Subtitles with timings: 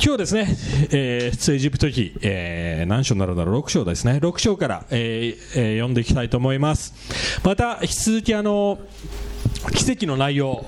[0.00, 0.46] 今日ですね、
[0.92, 6.94] えー、出エジプト記、えー、何章になるだろう、6章ですね、6章から、えーえー、読んでいきたいと思います。
[7.42, 8.78] また、引き続き、あの、
[9.74, 10.64] 奇跡の内容、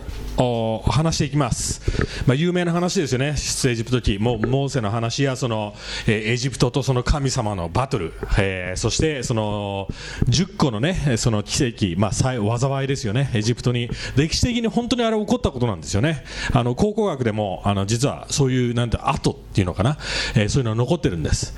[0.87, 1.83] 話していきます、
[2.27, 5.75] まあ、有名な話ですよね、出エジプト記、モーセの話やその、
[6.07, 9.89] え、エジプトとその神様のバトル、えー、そしてその
[10.29, 19.99] 10個の,、ね、その奇跡、まあ、災いですよね、エジプトに歴史的に本当にあれ起こったことなんですよね、あの考古学でもあの実はそういうなんて後っていうのかな、
[20.35, 21.55] えー、そういうのが残ってるんです。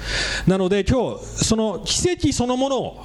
[0.47, 3.05] なので今日その奇跡そのものを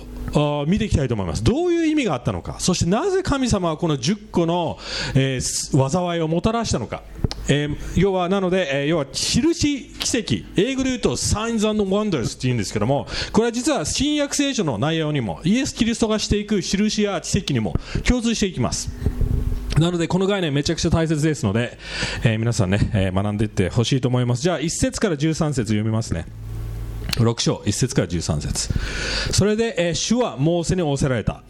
[0.68, 1.44] 見ていきたいと思います。
[1.44, 2.58] どういう意味があったのか。
[2.60, 4.78] そしてなぜ神様はこの10個の、
[5.16, 7.04] えー、災いをもたらしたのか、
[7.50, 10.46] えー、要はなので、えー、要は印奇跡。
[10.60, 17.74] 英語で言うと Signs and Wonders っていうんですけどもこれは実は新約聖書の内容にもイエス・キリストがしていく印や奇跡にも
[18.06, 18.90] 共通していきます。
[19.80, 21.78] なのでこの概念めちゃくちゃ大切ですので、
[22.24, 24.42] えー、皆さんね、えー、学んでいってほしいと思います。
[24.42, 26.26] じゃあ1節から13節読みますね。
[27.24, 28.70] 6章1節から13節。
[29.34, 31.44] それで、えー、主はモーセに仰せられた。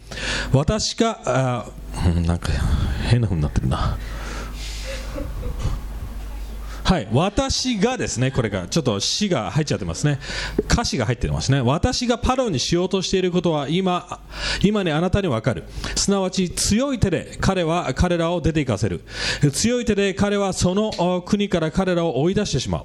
[0.52, 1.66] 私があ
[2.26, 2.52] なんか
[3.08, 3.98] 変な風になってるな。
[6.88, 10.18] はい、私がですね、これがちょっと詩が入っちゃってますね、
[10.70, 14.20] 歌詞が入ってますね、私がパロにしようとしていることは今、
[14.62, 15.64] 今にあなたにわかる、
[15.96, 19.04] すなわち強い手で彼は彼らを出て行かせる、
[19.52, 22.84] 強い手で彼はその国から彼らを追い出してしまう。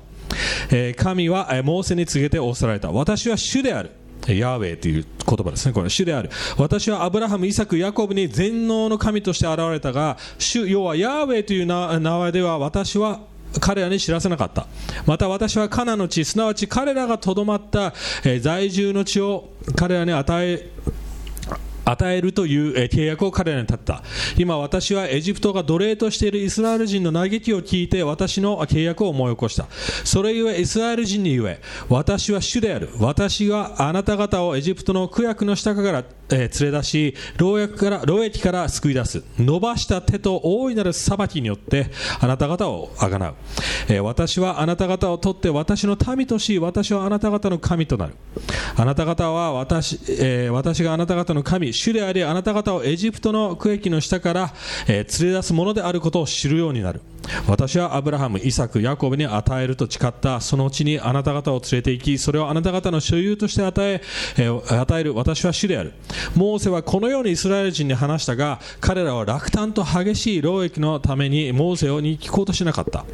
[0.72, 3.92] え、神はモーセに告げて仰せられた私は主である
[4.28, 6.30] ヤーウェイという言葉ですね、これ、主である。
[6.58, 13.20] 私はアブラハム、イサク、ヤコブに全能の神として現れたが、主、要はヤーウェイという名前では私は
[13.60, 14.68] 彼らに知らせなかった。
[15.06, 20.70] また私はカナの地、すなわち彼らがとどまった、え、在住の地を彼らに与え
[21.86, 24.04] 与えるという契約を彼らに立った。
[24.38, 29.68] 今私はエジプトが奴隷としているイスラエル人の嘆きを聞いて私の契約を思い起こした。
[30.04, 32.90] それゆえイスラエル人に言え私は主である。
[33.00, 39.24] 私があなた方をエジプトの苦役の下からえ、連れ出し労役から労役から救い出す。
[39.38, 43.36] 伸ばした手と大いなる裁きによってあなた方をあがなう、
[43.90, 48.16] え、私はあなた方を取って私の民とし私はあなた方の神となる。
[48.76, 54.54] あなた方は私,、え、私があなた方の神主でありあなた方をエジプトの区域の下から、
[54.88, 57.02] えー、連れ出すものであることを知るようになる。
[57.48, 64.02] 私はアブラハム、イサク、ヤコブに与えると誓ったそのうちにあなた方を連れて行きそれをあなた方の所有として与え
[64.38, 65.94] えー、与える私は主である。
[66.36, 73.06] モーセはこのようにイスラエル人に話したが彼らは落胆と激しい労役のためにモーセに聞こうとしなかった。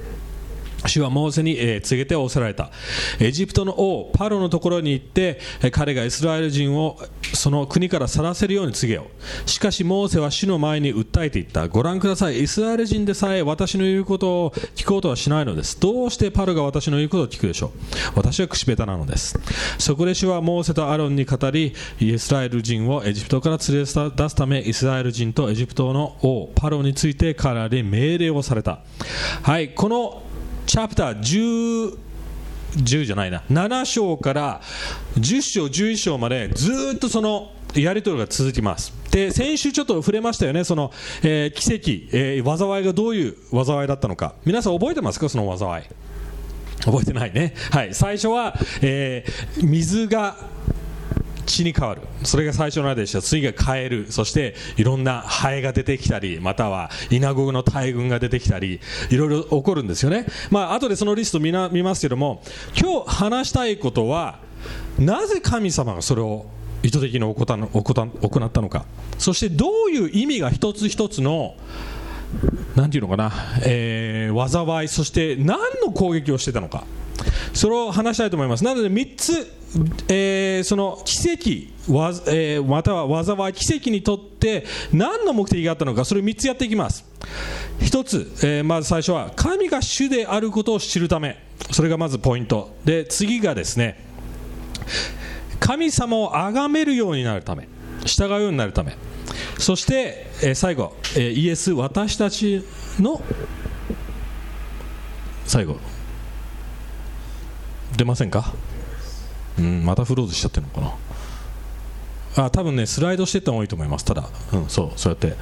[0.88, 2.72] 主はモーセに、告げて仰せられた。
[3.19, 5.40] エジプトの王パロのところに行って
[5.72, 6.97] 彼がイスラエル人を
[7.34, 9.07] その国から去らせるように告げよ
[9.45, 9.50] う。
[9.50, 11.68] しかしモーセは主の前に訴えていった。
[11.68, 12.44] ご覧ください。
[12.44, 15.79] イスラエル人でさえ私の言うことを聞こうとはしないのです。
[15.79, 17.72] どうしてパロが私の言うことを聞くでしょう。
[18.16, 19.39] 私は口下手なのです。
[19.78, 28.79] そこで主はモーセとアロンに語りイスラエル人をエジプトから連れ出すためイスラエル人とエジプトの王パロについて彼らに命令をされた。
[29.41, 30.23] はいこの
[30.69, 31.97] チャプター10
[32.84, 33.41] 10じゃないな。
[33.50, 34.62] 7章から
[35.16, 38.94] 10章11章までずっとそのやり取りが続きます。
[39.09, 40.63] で先週ちょっと触れましたよね。
[40.63, 40.91] その、
[41.24, 44.35] えー、奇跡、えー、災いがどういう災いだったのか。
[44.46, 45.28] 皆さん覚えてますか？
[45.28, 45.85] その災い。
[46.86, 47.56] 覚えてないね。
[47.72, 47.96] はい。
[47.96, 48.53] 最初は、
[48.84, 50.38] えー、水が
[51.50, 52.02] 血に変わる。
[52.24, 53.22] それが最初のあれでした。
[53.22, 54.12] 次がカエル。
[54.12, 58.80] そしていろんなハエが出てきたりまたはイナゴの大群が出てきたり
[59.10, 60.26] いろいろ起こるんですよね。
[60.52, 62.42] まあ後でそのリスト見な見ますけども
[62.80, 64.40] 今日話したいことは
[64.98, 66.46] なぜ神様がそれを
[66.84, 68.86] 意図的に行ったのか。
[69.18, 71.56] そしてどういう意味が一つ一つの
[72.76, 73.34] なんていうのかな、
[73.66, 76.86] えー、災いそして何の攻撃をしてたのか。
[77.54, 78.64] それを話したいと思います。
[78.64, 79.59] なので3つ
[80.07, 87.06] えー、その奇跡わ、えー、または災い奇跡にとって何の目的があったのかそれを3つやっていきます。
[87.80, 91.44] 1つ、えー、まず最初は神が主であることを知るため。
[91.72, 92.75] それがまずポイント。
[92.83, 94.04] で次がですね
[95.60, 97.68] 神様を崇めるようになるため。
[98.06, 98.98] 従うようになるため。
[99.60, 102.66] そして、えー、最後、えー、イエス私たち
[103.00, 103.21] の
[105.45, 105.77] 最後。
[107.95, 108.54] 出ませんか？
[109.59, 110.81] うん、またフローズしちゃってるのか
[112.35, 112.45] な。
[112.45, 114.06] あ多分ねスライドしてった方がいいと思います。
[114.06, 115.35] ただ、うん、そうそうやって。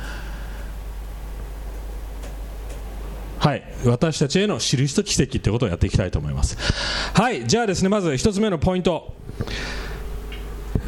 [3.40, 3.64] はい。
[3.86, 6.58] 私たちへの印と奇跡ってことをやっていきたいと思います。
[7.14, 7.48] はい。
[7.48, 9.14] じゃあですねまず1つ目のポイント。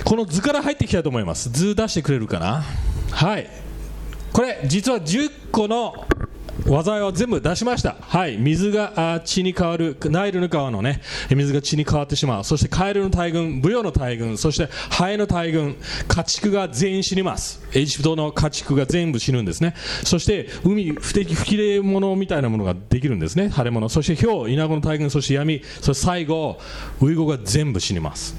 [0.03, 1.49] この図から入っていきたいと思います。
[1.51, 2.63] 図出してくれるかな？
[3.11, 3.47] はい。
[4.33, 6.07] これ実は10個の
[6.69, 7.95] 災いは全部出しました。
[8.00, 8.38] はい。
[8.38, 12.44] 水が血に変わる、ナイルの川のね、水が血に変わってしまう。
[12.44, 15.75] そしてカエルの大群、ブヨの大群、そしてハエの大群、
[16.07, 17.62] 家畜が全員死にます。
[17.74, 19.74] エジプトの家畜が全部死ぬんですね。
[20.04, 23.51] そして海、不適不きれい物みたいなものができるんですね。
[23.51, 23.89] 腫れ物。
[23.89, 26.60] そして氷、イナゴの大群、そして闇、そして最後、
[27.01, 28.36] ウイゴが全部死にます。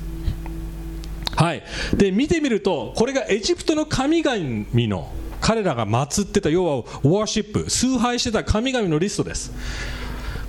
[1.36, 1.62] はい、
[1.96, 4.36] で見てみると、これがエジプトの神々
[4.74, 5.10] の
[5.50, 9.52] 彼らが祀ってた、要はワーシップ、崇拝してた神々のリストです。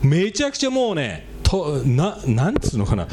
[0.04, 3.08] めちゃくちゃもうね、とななんつうのかな、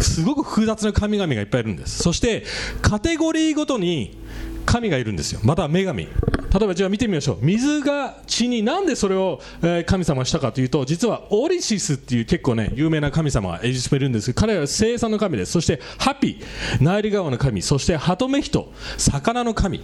[0.00, 2.02] すごく複雑な神々がいっぱいいるんです。
[2.02, 2.44] そして、
[2.80, 4.16] カテゴリーごとに
[4.64, 6.04] 神がいるんですよ、また女神。
[6.04, 7.38] 例えばじゃあ見てみましょう。
[7.42, 15.52] 水が血になんでそれを、え神様したかというと実はオリシスっていう結構ね有名な神様がエジプトにいるんですけど彼らは生産の神です。
[15.52, 16.40] そしてハピ
[16.80, 17.60] ナイル川の神。
[17.60, 19.82] そしてハトメヒト魚の神。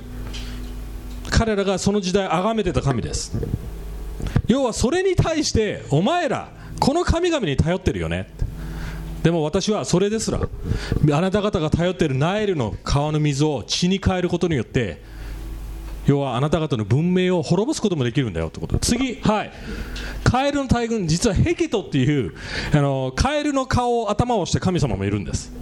[1.32, 3.32] 彼らがその時代崇めてた神です。
[4.46, 8.28] 要はそれに対してお前らこの神々に頼ってるよね。
[9.22, 15.00] でも私はそれですらあなた方が頼っているナイルの川の水を血に変えることによって
[16.06, 18.78] 要はあなた方の文明を滅ぼすこともできるんだよってこと。
[18.78, 19.52] 次はい。
[20.24, 22.34] カエルの大群実はヘケトっていう
[22.74, 25.52] あのカエルの顔を頭をした神様もいるんです。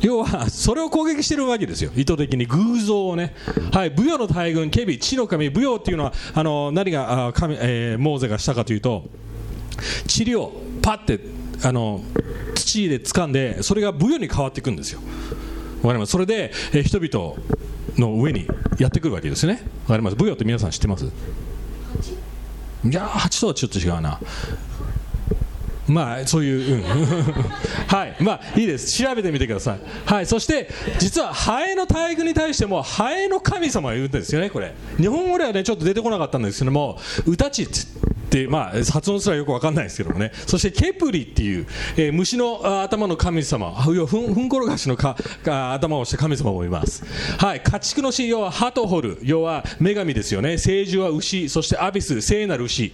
[0.00, 1.90] 要はそれを攻撃してるわけですよ。
[1.96, 3.34] 意図的に偶像をね。
[3.72, 3.90] はい。
[3.90, 9.04] ブヨの大群ケビ地の神ブヨっていうのはあの何があ神、えーモーゼがしたかというと
[10.16, 10.52] 塵を
[10.82, 11.20] パッて
[11.66, 12.02] あの
[12.54, 15.00] 土で掴んでそれがブヨに変わっていくんですよ。
[15.82, 16.12] わかります？
[16.12, 17.36] それで、えー人々
[17.96, 18.46] の上に
[18.78, 19.62] やってくるわけですね。
[19.84, 20.16] わかります？
[20.16, 21.06] ブヨって皆さん知ってます？
[21.06, 21.08] い
[22.92, 24.20] やー蜂とはちょっと違うな。
[25.88, 26.82] まあそういう、うん、
[27.88, 28.16] はい。
[28.20, 29.02] まあいいです。
[29.02, 29.78] 調べてみてください。
[30.04, 30.26] はい。
[30.26, 30.68] そして
[30.98, 34.74] 実はハエの大群に対してもハエの神様がいるんですよねこれ。
[34.98, 37.72] 日本語ではねちょっと出てこなかったんですけどもウタチって。
[38.30, 40.32] でまあ発音すらよくわかんないですけどもね。
[40.46, 41.66] そしてケプリっていう、
[41.96, 43.70] えー虫の頭の神様。
[43.72, 47.04] ふんふん転がしのか頭をした神様もいます。
[47.38, 47.60] はい。
[47.60, 49.18] 家畜の神要はハトホル。
[49.22, 50.58] 要は女神ですよね。
[50.58, 51.48] 聖樹は牛。
[51.48, 52.92] そしてアビス聖なる牛。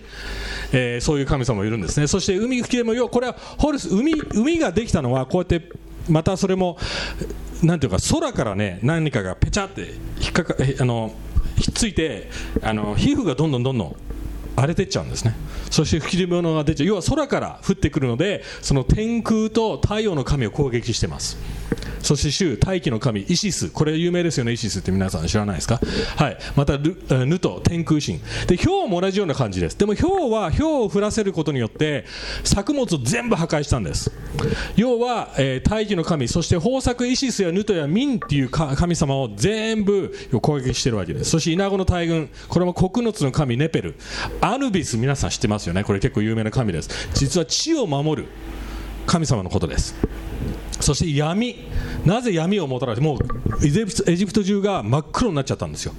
[0.72, 2.06] えーそういう神様もいるんですね。
[2.06, 5.68] そして海吹きでも要はこれはホルス海海ができたのはこうやって
[6.08, 6.76] またそれも
[7.62, 11.14] なんていうか空からね何かがペチャって引っかかあの
[11.56, 12.30] ひっついて
[12.62, 13.96] あの皮膚がどんどんどんどん
[14.56, 15.34] 荒れてっちゃうんですね。
[15.70, 16.86] そして吹き出物が出ちゃう。
[16.86, 21.36] 要は空から降ってくるのでその天空と太陽の神を攻撃してます。
[22.02, 23.70] そして主大気の神イシス。
[23.70, 25.80] これ有名ですよねイシスって皆さん知らないですか？
[26.16, 26.38] はい。
[26.56, 28.20] またルヌと天空神。
[28.46, 29.78] で氷も同じような感じです。
[29.78, 32.04] でも氷は氷を降らせることによって
[32.44, 34.10] 作物を全部破壊したんです。
[34.76, 41.30] 要は、えー大気の神そして豊作イシスやヌトやミンっていうか神様を全部攻撃してるわけです。
[41.30, 43.94] そしてイナゴの大群これも穀物の神ネペル。
[44.40, 45.84] アヌビス皆さん知ってますよね？
[45.84, 46.90] これ結構有名な神です。
[47.14, 48.28] 実は地を守る
[49.06, 49.94] 神様のことです。
[50.80, 51.56] そして闇
[52.04, 55.94] なぜ闇をもたらしてもうエジプト中が真っ黒になっちゃったんですよ。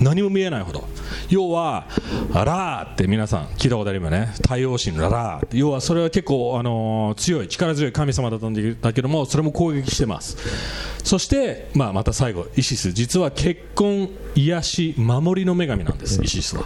[0.00, 0.84] 何も見えないほど。
[1.30, 1.86] 要は
[2.32, 4.32] ラーって皆さん聞いたことありますね。
[4.42, 5.56] 太陽神ララーって。
[5.56, 10.36] 要はそれは結構、あのー強い力強い神様だったんだけどもそれも攻撃してます。
[11.04, 12.92] そして、まあ、また最後イシス。
[12.92, 16.64] 実は結婚癒し守りの女神なんですイシスは。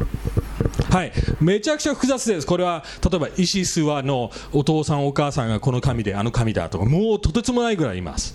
[0.91, 8.35] はい、めちゃくちゃ複雑です、これは例えばイシスはのお父さん、お母さんがこの神で、あの神だとか、もうとてつもないぐらいいます。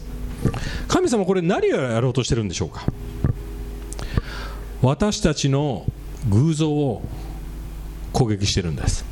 [0.87, 2.85] 神様、これ何をやろうとしてるんでしょうか？
[4.81, 5.85] 私たちの
[6.29, 7.01] 偶像を
[8.11, 9.05] 攻撃してるんです。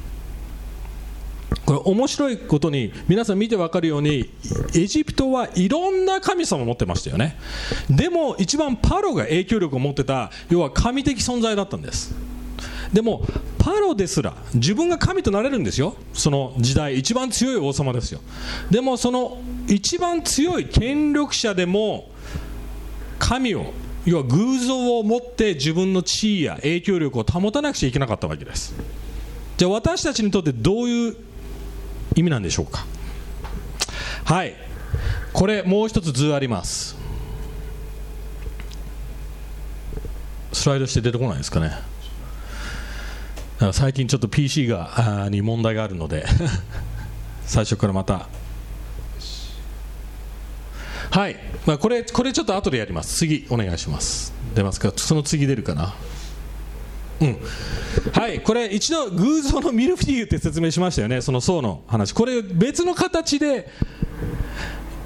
[1.65, 4.29] これ面白いことに皆さん見て分かるように
[4.75, 7.38] エジプトはいろんな神様を持ってましたよね
[7.89, 12.15] でも一番パロが影響力を持ってた要は神的存在だったんです
[12.93, 13.25] でも
[13.57, 15.95] パロですら自分が神となれるんですよ。
[16.13, 18.19] その時代一番強い王様ですよ。
[18.69, 22.10] でもその一番強い権力者でも
[23.19, 23.74] 神を
[24.05, 28.74] 要は偶像を持って自分の地位や影響力を保たなくちゃいけなかったわけです。
[29.57, 31.15] じゃあ私たちにとってどういう
[32.15, 32.86] 意味なんでしょうか。
[34.25, 34.55] はい。
[35.33, 36.98] これもう一つ図あります。
[40.51, 41.71] スライドして出てこないですかね。
[43.72, 46.25] 最近ちょっと PC があに問題があるので
[47.46, 48.27] 最初からまた。
[51.12, 53.18] はい、まあ、これこれちょっと後でやります。
[53.18, 54.34] 次お願いします。
[54.56, 54.91] 出ますか？
[54.96, 55.94] その次出るかな？
[57.20, 57.38] うん、
[58.13, 58.41] はい。
[58.41, 61.22] これ一度偶像のミルフィーユって説明しましたよね。
[61.22, 62.13] その層の話。
[62.13, 63.70] これ別の形で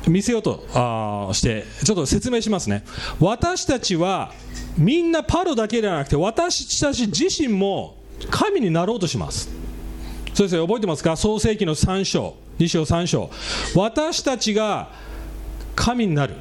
[0.08, 2.86] 見せようとあしてちょっと説明しますね。
[3.20, 4.32] 私たちは
[4.78, 7.98] みんなパロだけではなくて私たち自身も
[8.30, 9.50] 神になろうとします。
[10.34, 11.16] 先生覚えてますか？
[11.16, 12.36] 創世紀の3章。
[12.60, 13.30] 2章3章。
[13.76, 14.90] 私たちが
[15.76, 16.36] 神になる。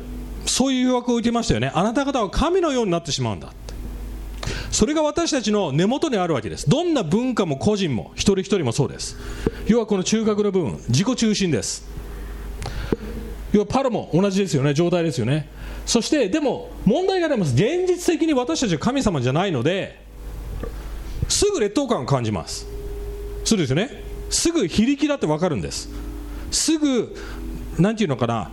[0.46, 1.72] そういう誘惑を受けましたよね。
[1.74, 3.52] あなた方は神のようになってしまうんだ。
[4.70, 6.68] それが私たちの根元にあるわけです。
[6.68, 9.16] どんな文化も個人も一人一人もそうです。
[9.66, 11.88] 要はこの中核の部分自己中心です。
[13.52, 14.74] 要はパロも同じですよね。
[14.74, 15.48] 状態ですよね。
[15.86, 17.54] そしてでも問題があります。
[17.54, 20.03] 現実的に私たちは神様じゃないので
[21.28, 22.66] すぐ劣等感を感じます。
[23.44, 24.02] そうですよね。
[24.30, 25.88] すぐ非力だって分かるんです。
[26.50, 27.16] すぐ
[27.78, 28.50] 何て言うのかな。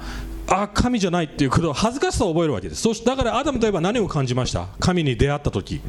[0.47, 2.81] あ神じゃないっていうことを恥ずかしさを覚えるわけです。
[2.81, 4.67] そしてだからアダムといえば何を感じました？
[4.79, 5.81] 神に出会った時。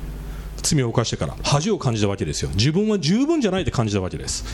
[0.62, 1.36] 罪を犯してから。
[1.42, 2.50] 恥を感じたわけですよ。
[2.54, 4.44] 自分は十分じゃないって感じたわけです。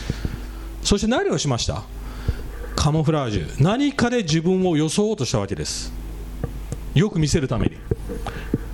[0.81, 1.83] そして何をしました？
[2.75, 3.63] カモフラージュ。
[3.63, 5.91] 何かで自分を装おうとしたわけです。
[6.95, 7.77] よく見せるために。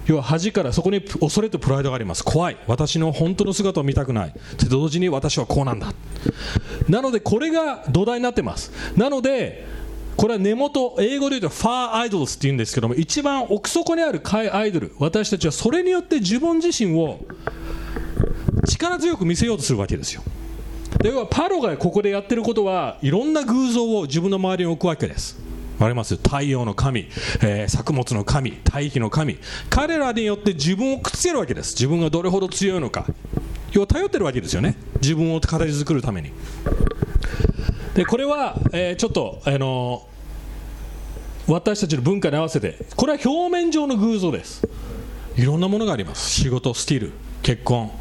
[0.07, 2.23] 要は恥からそこに恐れとプライドがあります。
[2.23, 2.57] 怖い。
[2.67, 4.33] 私の本当の姿を見たくない。
[4.57, 5.93] と同時に私はこうなんだ。
[6.87, 8.71] なのでこれが土台になってます。
[8.95, 9.65] なので
[10.15, 14.21] これは根元英語で言うとファーアイドルスって言うんですけども一番奥底にある
[14.53, 14.95] アイドル。
[14.99, 17.19] 私たちはそれによって自分自身を
[18.67, 20.21] 力強く見せようとするわけですよ。
[21.01, 25.44] ではパロがここでやってることはいろんな偶像を自分の周りに置くわけです。
[25.75, 27.09] わかります太陽の神、
[27.41, 28.53] えー、作物の神。
[28.63, 29.37] 大気の神。
[29.69, 31.73] 彼らによって自分をくっつけるわけです。
[31.73, 33.05] 自分がどれほど強いのか。
[33.73, 34.77] 要は頼ってるわけですよね。
[35.01, 36.31] 自分を形作るために。
[37.93, 44.67] でこれは、えー、ちょっと、あのー、私たちの文化に合わせてこれは表面上の偶像です。
[45.35, 46.29] いろんなものがあります。
[46.29, 47.11] 仕事スキル
[47.43, 47.91] 結婚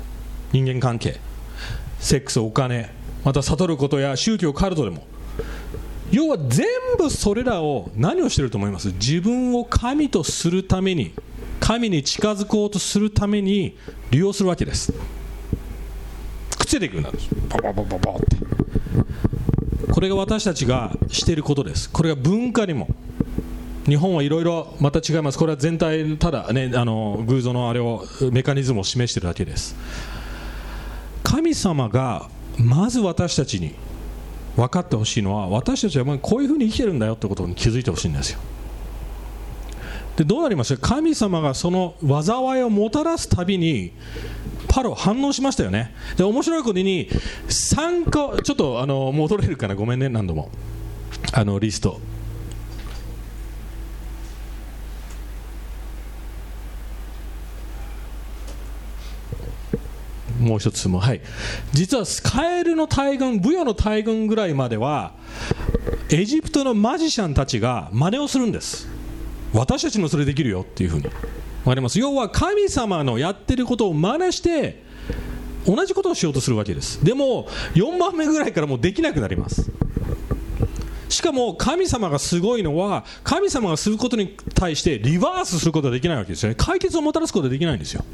[0.52, 1.18] 人間関係
[1.98, 2.92] セックスお金
[3.24, 5.04] また悟ることや宗教カルトでも。
[6.10, 6.66] 要は全
[6.98, 8.88] 部それらを何をしてると思います？
[8.92, 11.12] 自分を神とするために
[11.60, 13.76] 神に近づこうとするために
[14.10, 14.92] 利用するわけです。
[14.92, 14.96] く
[16.64, 17.28] っついていくんです。
[17.48, 18.36] パパパパパって。
[19.92, 21.90] これが私たちがしていることです。
[21.90, 22.88] これが文化にも。
[23.86, 25.38] 日本はいろいろまた違います。
[25.38, 29.76] これは全体ただねあの偶像のあれをメカニズムを示しているだけです。
[31.22, 33.74] 神様がまず私たちに
[34.56, 38.38] 分かってほしいのは私たちはこういうふうに生きてるんだよってことに気づいてほしいんですよ。
[40.16, 40.76] でどうなります？
[40.76, 43.92] 神様がその災いをもたらすたびに
[44.68, 45.92] パロ反応しましたよね。
[46.16, 47.08] で面白いことに
[47.48, 49.74] 参加ちょっとあの戻れるかな？
[49.74, 50.50] ごめんね何度も。
[51.32, 51.98] あのリスト。
[60.40, 61.20] もう一つもはい。
[61.72, 65.12] 実はカエルの大群ブヨの大群ぐらいまでは
[66.10, 68.88] エジプトのマジシャンたちが真似をするんです。
[69.52, 71.02] 私たちもそれできるよっていうふうに。
[71.02, 71.10] 分
[71.70, 71.98] かります？
[71.98, 74.82] 要は神様のやってることを真似して
[75.66, 77.02] 同じことをしようとするわけです。
[77.04, 79.70] でも4番目ぐらいからもうできなくなります。
[81.08, 86.56] しかも神様がすごいのは神様がすることに対してリバースすることはできないわけですよね。
[86.58, 88.04] 解決をもたらすことはできないんですよ。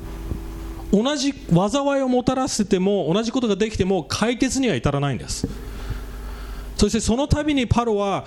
[0.93, 5.47] 同じ災いをもたらせても同じことができても解決には至らないんです。
[6.77, 8.25] そしてその度にパロは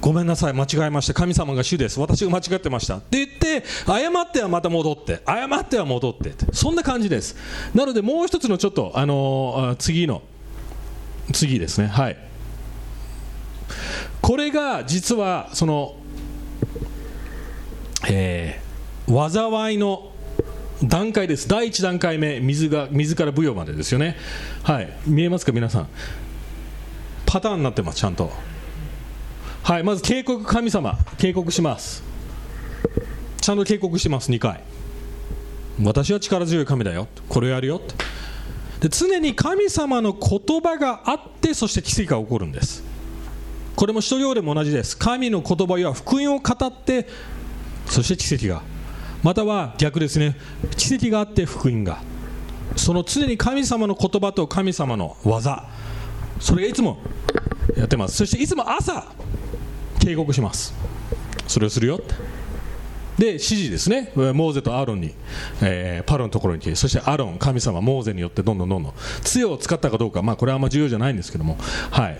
[0.00, 1.14] ごめんなさい間違えました。
[1.14, 2.00] 神様が主です。
[2.00, 2.96] 私が間違ってました。
[2.96, 7.36] って言って謝ってはまた戻って謝っては戻ってそんな感じです。
[7.74, 10.22] なのでもう一つのちょっとあのー、次の
[11.32, 11.88] 次ですね。
[11.88, 12.16] はい。
[14.20, 15.94] これが実はその
[18.08, 20.09] えー、災いの
[20.82, 21.48] 段階です。
[21.48, 24.16] 第1段階目水が水から舞踊までですよね。
[24.62, 24.92] はい。
[25.06, 25.88] 見えますか皆さん？
[27.26, 28.30] パターンになってますちゃんと。
[29.62, 29.82] はい。
[29.84, 30.98] まず警告神様。
[31.18, 32.02] 警告します。
[33.40, 34.62] ちゃんと警告してます2回。
[35.82, 37.08] 私は力強い神だよ。
[37.28, 37.80] これをやるよ
[38.80, 42.82] で常に神様の言葉があってそして奇跡が起こるんです。
[43.76, 44.96] これも使徒行でも同じです。
[44.96, 47.06] 神の言葉や福音を語って
[47.86, 48.62] そして奇跡が
[49.22, 50.36] または逆ですね。
[50.76, 52.02] 奇跡があって福音が。
[52.76, 55.68] その常に神様の言葉と神様の技。
[56.38, 56.98] それがいつも
[57.76, 58.16] やってます。
[58.16, 59.06] そしていつも朝
[60.00, 60.74] 警告します。
[61.46, 62.14] それをするよって。
[63.18, 64.12] で指示ですね。
[64.16, 65.14] モーゼとアロンに、
[65.60, 68.94] えー、パロのところに来てそしてアロン神様モーゼによってどんどんどんどん。
[69.22, 71.58] 杖を使ったかどうかまあこれはあんま重要じゃないんですけども。
[71.90, 72.18] はい。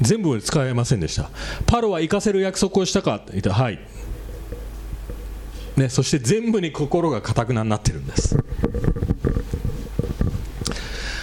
[0.00, 1.30] 全部使えませんでした。
[1.66, 3.78] パロは行かせる約束をしたかって言ったはい。
[5.76, 8.36] ね、そして全部に心がかたくなになってるんです。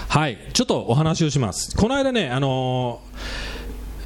[0.09, 1.75] はいちょっとお話をします。
[1.77, 3.01] この間ねあの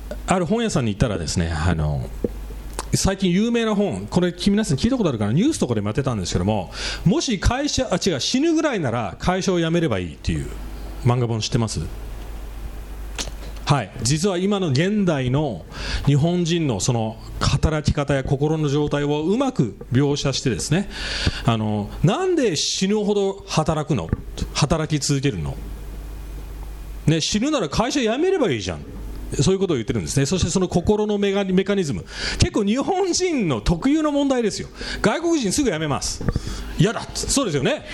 [0.09, 6.71] ー、ある本屋さんに行ったらですねあのー、最近有名な本、これ皆さん聞いたことあるかな、ニュースとかでもやってたんですけども、
[7.05, 10.47] もし会社、あ違う、死ぬぐらいなら会社を辞めればいいっていう
[11.03, 11.79] 漫画本知ってます？
[13.65, 13.91] はい。
[14.03, 15.65] 実は今の現代の
[16.05, 20.89] 日本人のその働き方や心の状態をうまく描写してですね
[21.45, 24.09] あのなんで死ぬほど働くの？
[24.53, 25.55] 働き続けるの、
[27.07, 28.79] ね、死ぬなら会社辞めればいいじゃん。
[29.41, 31.43] そういうことを言ってるんですね、そしてその心のメカ
[31.75, 32.05] ニズム、
[32.37, 34.69] 結構日本人の特有の問題ですよ、
[35.01, 36.23] 外国人すぐ辞めます、
[36.77, 37.85] 嫌だそうですよね、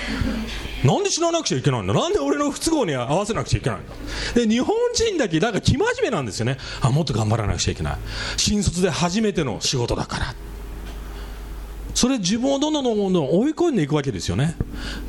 [0.83, 3.93] なんで死ななくちゃいけないんだ、なんで俺の不都合に合わせなくちゃいけないんだ、
[4.35, 7.97] で日本人だけ、なんか生真面目なんですよね、あもっと頑張らなくちゃいけない、
[8.37, 10.35] 新卒で初めての仕事だから。
[11.93, 14.55] それ自分をどんどんどんどん追い込んでいくわけですよね。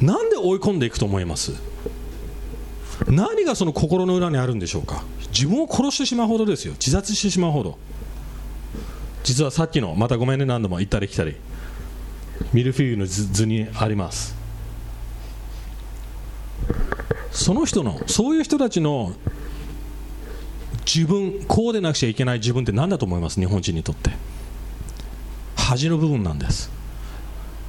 [0.00, 1.52] なんで追い込んでいくと思います？
[3.06, 5.04] 何がその心の裏にあるんでしょうか？
[5.28, 6.72] 自分を殺してしまうほどですよ。
[6.74, 7.78] 自殺してしまうほど。
[9.22, 11.36] 実はさっきのまたごめんね何度も行ったり来たり。
[12.52, 14.41] ミルフィーユの図にあります。
[17.30, 19.14] その人のそういう人たちの
[20.84, 23.40] 自分こうでなくちゃいけない自分って何だと思います？
[23.40, 24.10] 日本人にとって。
[25.56, 26.70] 恥の部分なんです。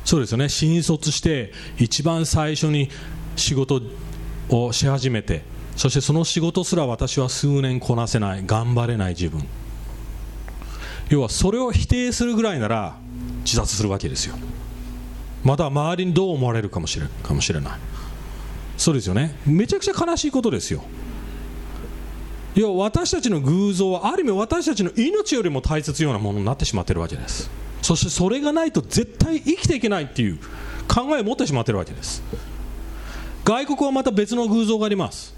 [0.04, 0.50] そうですよね。
[0.50, 2.90] 新卒して一番最初に
[3.36, 3.82] 仕事
[4.50, 5.44] をし始めて
[5.76, 9.44] そしてその仕事すら私は数年こなせない頑張れない自分。
[11.10, 12.98] 要はそれを否定するぐらいなら
[13.46, 14.36] 自殺するわけですよ。
[15.44, 17.80] また周りにどう思われるかもしれかもしれない。
[18.84, 19.34] そうですよね。
[19.46, 20.84] めちゃくちゃ悲しいことですよ。
[22.54, 27.50] 要は私たちの偶像はある意味私たちの命よりも大切ようなものになってしまってるわけです。
[27.82, 30.38] そしてそれがないと絶対生きていけないっていう
[30.94, 32.22] 考えを持ってしまってるわけです。
[33.46, 35.34] 外国はまた別の偶像があります。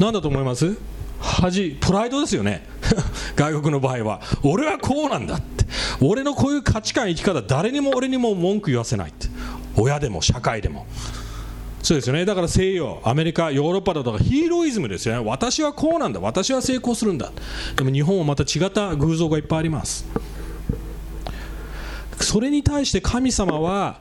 [0.00, 0.76] 何だと思います？
[1.20, 2.66] 恥プライドですよね。
[3.36, 4.20] 外国の場合は。
[4.42, 5.66] 俺はこうなんだって。
[6.00, 9.28] 俺のこういう価値観生き方誰にも俺にも文句言わせないって。
[9.76, 10.84] 親でも社会でも。
[11.82, 12.24] そうですよね。
[12.24, 15.28] だから西洋アメリカヨーロッパだとかヒーローイズムですよね。
[15.28, 16.20] 私はこうなんだ。
[16.20, 17.32] 私は成功するんだ。
[17.76, 20.04] でも日本はまた違った偶像がいっぱいあります。
[22.20, 24.00] それに対して神様は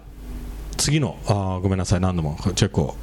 [0.76, 2.00] 次のあごめんなさい。
[2.00, 2.96] 何度もチェックを。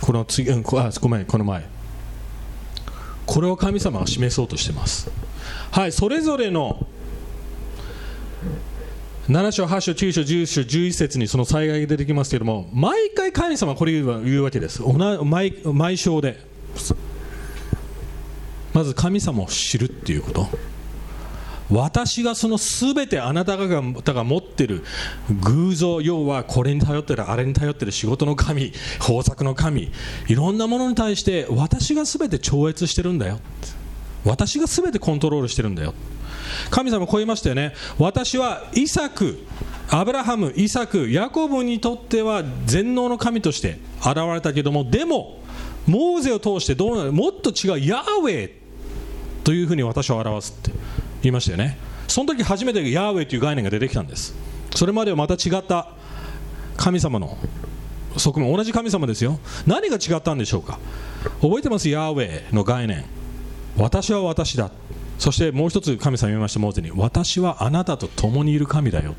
[0.00, 0.54] この次、あ
[1.00, 1.66] ごめん、この前。
[3.26, 5.10] これを神様が示そうとしてます。
[5.70, 6.86] はい、それぞれの
[9.28, 14.82] 7章、8章、9章、10章、11節にその災害が出てきますけれども、毎回神様はこれ言うわけです。
[15.22, 16.40] 毎毎章で。
[18.72, 20.48] まず神様を知るっていうこと。
[21.70, 24.82] 私がそのすべてあなたがが持ってる
[25.42, 28.72] 偶像要はこれに頼ってるあれに頼ってる仕事の神
[29.06, 29.90] 豊作の神
[30.28, 33.38] いろんなものに対して私がすべて超越してるんだよ
[34.24, 35.92] 私がすべてコントロールしてるんだよ
[36.70, 37.74] 神様こう言いましたよね。
[37.98, 39.38] 私はイサク
[39.90, 45.40] アブラハムイサクヤコブにとっては全能の神として現れたけどもでも
[45.86, 48.52] モーゼを通してどうなるもっと違うヤーウェイ
[49.44, 50.72] というふうに私を表すって
[51.22, 51.78] 言いましたよね。
[52.06, 54.34] その時初めてヤーウェイという概念が出てきたんです。
[54.74, 55.88] それまではまた違った
[56.76, 57.38] 神様の
[58.16, 59.40] 側面同じ神様ですよ。
[59.66, 60.78] 何が違ったんでしょうか。
[61.40, 61.88] 覚えてます？
[61.88, 63.04] ヤーウェイの概念。
[63.76, 64.70] 私は私だ。
[65.18, 69.14] そしてもう一つ神様言いましたモーゼに私はあなたと共にいる神だよ。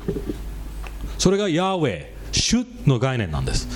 [1.18, 3.68] それがヤーウェイ主の概念なんです。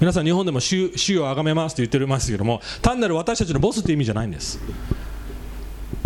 [0.00, 4.60] 皆さん日本でも主主を崇めますと言っておりますけども単なる私たちのボスって意味じゃないんです。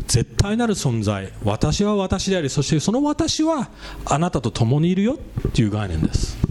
[0.07, 3.71] 絶対なる存在私は私でありそしてその私は
[4.05, 6.44] あなたと共にいるよっていう概念です。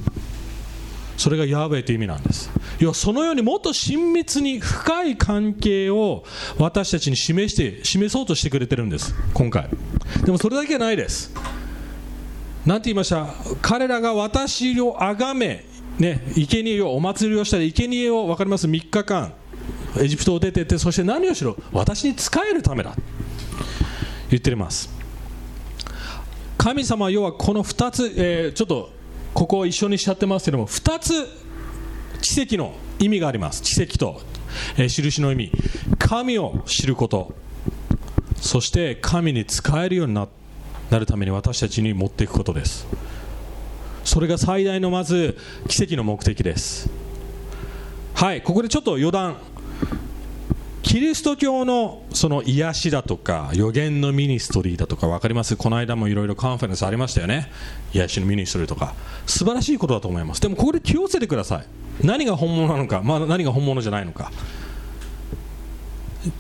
[1.17, 2.49] それがヤーベイという意味なんです。
[2.80, 6.23] 要はそのようにもっと親密に深い関係を
[6.58, 9.13] 私たちに示して示そうとしてくれてるんです。
[9.34, 9.69] 今回。
[10.26, 11.34] でもそれだけじゃないです。
[12.65, 13.28] 何て言いました？
[13.62, 15.65] 彼らが私を崇め
[15.99, 19.34] ね生贄をお祭りをしたり生贄を分かります？3日間
[19.99, 21.56] エジプトを出てってそして何をしろ？
[21.71, 22.95] 私に仕えるためだ。
[24.30, 24.89] 言ってます。
[26.58, 28.92] 神様は要はこの2つ、えー、ちょっと
[29.34, 31.28] ここを一緒にしちゃってますけども2つ
[32.22, 33.62] 奇跡の意味があります。
[33.62, 34.22] 奇跡と、
[34.78, 35.52] えー、印の意味。
[36.00, 37.34] 神を知ること。
[38.38, 40.28] そして神に仕えるようにな
[40.91, 42.88] るために私たちに持っていくことです。
[44.06, 46.89] それが最大のまず奇跡の目的です。
[48.13, 49.38] はいここでちょっと余談。
[50.84, 55.56] キリスト教のその癒しだとか予言のミニストリーだとか分かります？
[55.56, 57.50] この間もいろいろカンファレンスありましたよね。
[57.93, 58.93] 癒しのミニストリーとか。
[59.26, 60.41] 素晴らしいことだと思います。
[60.41, 62.06] でもここで気をつけてください。
[62.06, 64.32] 何が本物なのか、まあ、何が本物じゃないのか。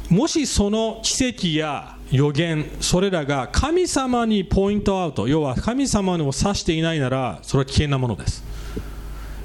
[0.09, 8.43] もしその奇跡や予言それらが神様に point out 要は神様を指していないならそれは危険なものです。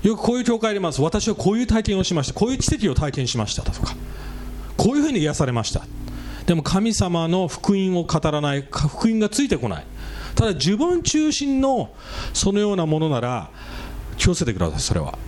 [0.02, 1.00] よくこういう教会あります。
[1.00, 2.34] 私はこういう体験をしました。
[2.34, 3.94] こういう奇跡を体験しましたとか。
[4.78, 5.84] こういうふうに癒されました。
[6.46, 9.84] でも神様の福音を語らない福音がついてこない。
[10.34, 11.90] ただ自分中心の
[12.32, 13.50] そのようなものなら
[14.16, 15.18] 気をつけてくださいそれは。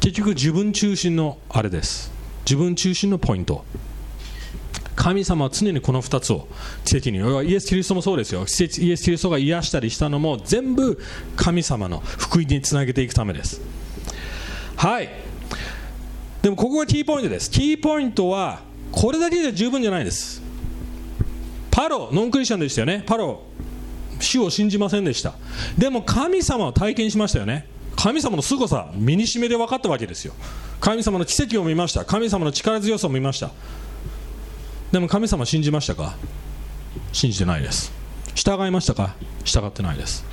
[0.00, 2.10] 結局自分中心のあれです。
[2.44, 3.64] 自分中心のポイント。
[4.96, 6.48] 神様は常にこの2つを
[6.84, 7.18] 奇跡に。
[7.48, 8.40] イエス・キリストもそうですよ。
[8.40, 11.00] イエス・キリストが癒したりしたのも全部
[11.36, 13.60] 神様の福音につなげていくためです。
[14.76, 15.27] はい。
[16.48, 17.50] でもここがキーポイントです。
[17.50, 20.40] キーポイントはこれだけじゃ十分じゃないです。
[21.70, 23.04] パロノンクリスチャンでしたよね。
[23.06, 23.42] パロ
[24.18, 25.34] 主を信じませんでした。
[25.76, 27.66] でも神様を体験しましたよね。
[27.96, 30.32] 神様の凄さ身にしめで分かったわけですよ。
[30.80, 32.06] 神様の奇跡を見ました。
[32.06, 33.50] 神様の力強さを見ました。
[34.90, 36.16] でも神様信じましたか？
[37.12, 37.92] 信じてないです。
[38.34, 39.16] 従いましたか？
[39.44, 40.24] 従ってないです。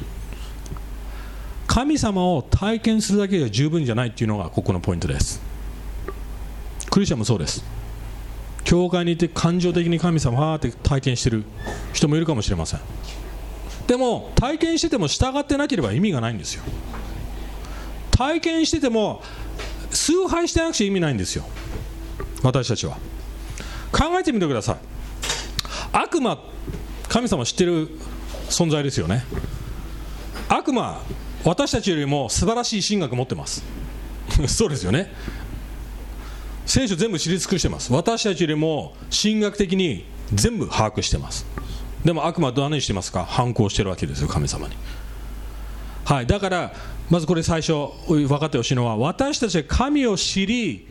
[1.67, 5.43] 神様を体験するだけでは十分じゃないっていうのがここのポイントです。
[6.95, 7.61] クリスチャンもそうです。
[8.63, 11.43] 教会にいて感情的に神様はーって体験してる
[11.91, 12.79] 人もいるかもしれません。
[13.85, 16.63] でも体験してても従ってなければ意味がないんですよ。
[18.11, 19.21] 体験してても
[19.91, 21.43] 崇拝してなくちゃ意味ないんですよ。
[22.43, 22.95] 私たちは。
[23.91, 24.77] 考えてみてください。
[25.91, 26.41] 悪魔
[27.09, 27.89] 神様知ってる
[28.47, 29.25] 存在ですよね。
[30.47, 31.01] 悪魔
[31.43, 33.65] 私たちよりも素晴らしい神学持ってます。
[34.47, 35.11] そうですよね。
[36.65, 37.93] 聖書全部知り尽くしてます。
[37.93, 41.45] 私たちよりも神学的に全部把握してます。
[42.03, 43.23] でも悪魔は何してますか？
[43.25, 44.75] 反抗してるわけですよ神様に。
[46.05, 46.27] はい。
[46.27, 46.73] だから
[47.09, 47.73] まずこれ最初
[48.07, 50.87] 分かってほしいのは私たちは神を知り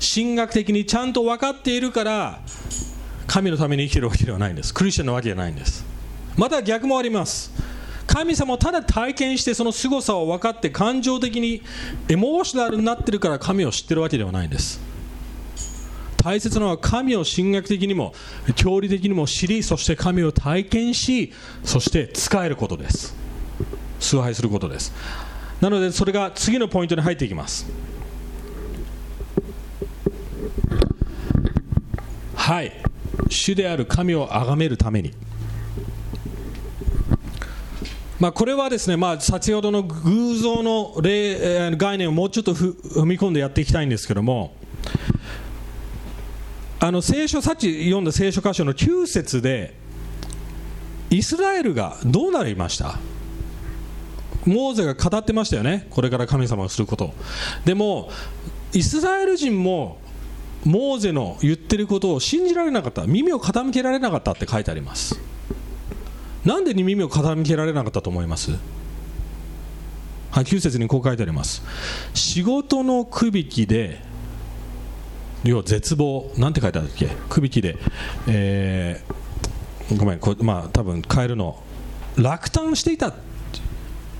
[0.00, 2.40] 神学的にちゃんと分かっているから
[3.26, 4.72] 神のために生きてるわけではないんです。
[4.72, 5.84] クリスチャンのわけじゃないんです。
[6.36, 7.52] また逆もあります。
[8.06, 11.62] 神様をただ体験してその凄さを分かって感情的に
[12.08, 14.80] エモーショナルになってるから神を知ってるわけではないんです。
[16.18, 18.12] 大切なのは神を神学的にも
[18.56, 21.32] 教理的にも知りそして神を体験し
[21.64, 23.16] そして使えることです。
[24.00, 24.92] 崇拝することです。
[25.60, 27.66] なのでそれが次のポイントに入っていきます。
[32.34, 32.72] はい。
[33.28, 35.12] 主である神を崇めるために。
[38.18, 44.56] まあ、これはですね、まあ、先ほどの偶像の例概念をもうちょっと踏み込んでやっていきたいんですけども
[46.88, 49.74] あの聖書さっき読んだ聖書箇所の9節で
[51.10, 52.98] イスラエルがどうなりました？
[54.46, 57.12] モーゼが語ってましたよねこれから神様をすること。
[57.66, 58.08] でも
[58.72, 59.98] イスラエル人も
[60.64, 63.04] モーゼの言ってることを信じられなかった。
[63.04, 65.20] 耳を傾けられなかったって書いてあります。
[66.46, 68.52] なんで耳を傾けられなかったと思います？
[70.30, 71.62] はい、9節にこう書いてあります。
[72.14, 74.07] 仕事の区引きで
[75.44, 77.08] 要は絶望なんて書いてあるっけ？
[77.28, 77.76] 区引きで、
[78.26, 81.62] えー、ごめんこまあ多分変えるの
[82.16, 83.14] 落胆していた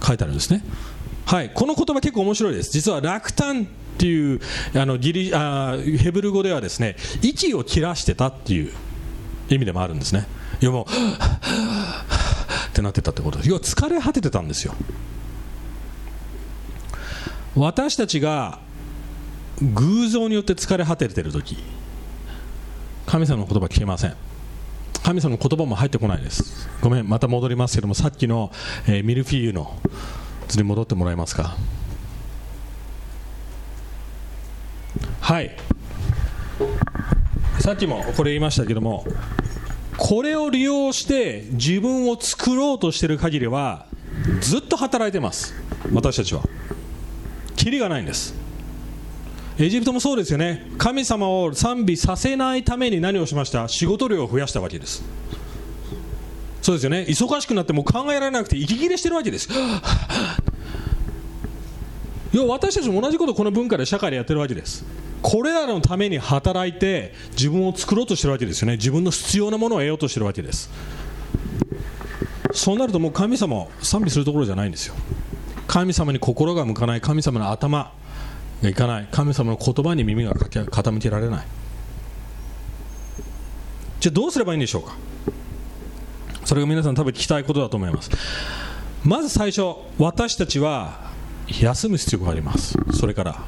[0.02, 0.62] 書いてあるんですね。
[1.26, 2.70] はいこの言葉結構面白いです。
[2.70, 3.66] 実は落胆っ
[3.98, 4.40] ていう
[4.74, 8.72] あのギリあヘブル語ではですね息を切らしてたっていう
[9.50, 10.26] 意味でもあるんですね。
[10.61, 13.48] 要はもうってなってたってことです。
[13.48, 14.74] 要は疲れ果ててたんですよ。
[17.57, 18.61] 私たちが
[19.62, 21.56] 偶像によって疲れ果ててる時
[23.06, 24.14] 神様の言葉聞けません。
[25.02, 26.68] 神様の言葉も入ってこないです。
[26.82, 28.52] ごめんまた戻りますけどもさっきの、
[28.86, 29.78] えー、ミルフィーユの
[30.48, 31.56] 図に戻ってもらえますか？
[35.20, 35.56] はい。
[37.60, 39.06] さっきもこれ言いましたけども
[39.96, 43.86] これを利用して自分を作ろうとしている限りは
[44.40, 45.54] ずっと働いてます。
[45.92, 46.42] 私たちは。
[47.56, 48.34] キリがないんです。
[49.60, 50.70] エジプトもそうですよね。
[50.78, 53.66] 神様を賛美させないために何をしました？
[53.66, 55.02] 仕事量を増やしたわけです。
[56.62, 57.06] そうですよね。
[57.08, 59.48] 忙しくなっても考えられなくて息切れしてるわけです。
[62.32, 64.84] 要は私たちも同じことこの文化で社会でやってるわけです。
[65.22, 68.76] これらのために働いて自分を作ろうとしてるわけですよね。
[68.76, 70.70] 自分の必要なものを得ようとしてるわけです。
[72.52, 74.94] そうなるともう神様を賛美するところじゃないんですよ。
[75.66, 77.92] 神様に心が向かない神様の頭
[78.62, 79.08] いかない。
[79.10, 81.46] 神様の言葉に耳が傾けられない。
[84.00, 84.96] じゃあどうすればいいんでしょうか？
[86.44, 88.10] それが皆さん多分聞きたいことだと思います。
[89.04, 91.10] まず最初私たちは
[91.60, 92.76] 休む必要があります。
[92.92, 93.44] それから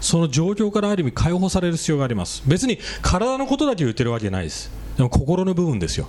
[0.00, 2.42] その状況からある意味解放される必要があります。
[2.46, 4.70] 別に体のことだけ言ってるわけじゃないです。
[4.96, 6.08] でも心の部分ですよ。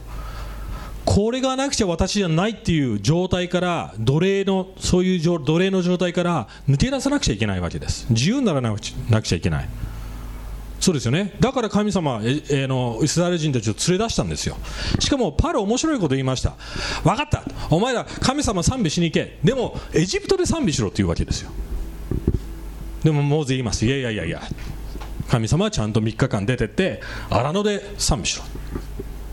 [1.10, 8.06] これがなくちゃ私じゃないっていう状態から奴隷のそういう奴隷の状態から抜け出さなくちゃいけないわけです。
[8.12, 9.70] 自由にならなくちゃいけない。
[10.80, 11.36] そうですよね。
[11.40, 14.56] だから神様ええのイスラエル人たちを連れ出したんですよ。
[15.00, 16.54] しかもパル面白いこと言いました。
[17.04, 17.44] 分かった。
[17.72, 19.40] お前ら神様賛美しに行け。
[19.44, 21.50] でもエジプトで賛美しろっていうわけですよ。
[23.04, 23.84] でもモーゼ言います。
[23.84, 24.44] いやいやいやいや。
[25.28, 28.44] 神様はちゃんと3日間出てって荒野で賛美しろ。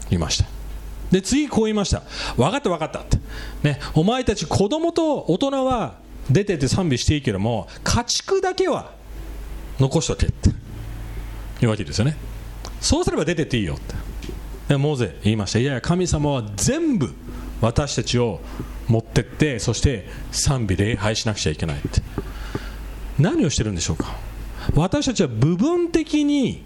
[0.09, 0.56] 言いました。
[1.11, 2.03] で次こう言いました。
[2.37, 3.01] 分かった分かった。
[3.01, 3.19] って、
[3.63, 5.95] ね、お前たち子供と大人は
[6.31, 8.93] 出てって賛美していいけども家畜だけは
[9.79, 10.51] 残しとけって。
[11.63, 12.17] いうわけですよね。
[12.81, 13.95] そうすれば出てっていいよって。
[14.69, 15.59] でモーゼ言いました。
[15.59, 17.15] いやいや神様は全部
[17.61, 18.41] 私たちを
[18.89, 22.03] 持ってってそして賛美礼拝しなくちゃいけないって。
[23.19, 24.17] 何をしてるんでしょうか。
[24.75, 26.63] 私たちは部分的に